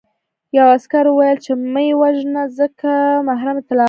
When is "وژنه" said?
2.01-2.43